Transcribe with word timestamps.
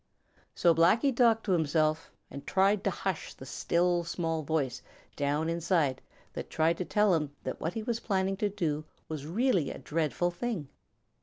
So 0.55 0.73
Blacky 0.73 1.15
talked 1.15 1.43
to 1.43 1.51
himself 1.51 2.11
and 2.31 2.43
tried 2.47 2.83
to 2.85 2.89
hush 2.89 3.35
the 3.35 3.45
still, 3.45 4.03
small 4.03 4.41
voice 4.41 4.81
down 5.15 5.47
inside 5.47 6.01
that 6.33 6.49
tried 6.49 6.79
to 6.79 6.85
tell 6.85 7.13
him 7.13 7.35
that 7.43 7.61
what 7.61 7.75
he 7.75 7.83
was 7.83 7.99
planning 7.99 8.35
to 8.37 8.49
do 8.49 8.83
was 9.07 9.27
really 9.27 9.69
a 9.69 9.77
dreadful 9.77 10.31
thing. 10.31 10.69